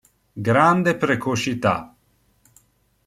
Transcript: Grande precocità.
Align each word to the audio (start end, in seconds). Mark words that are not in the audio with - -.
Grande 0.47 0.95
precocità. 0.95 1.95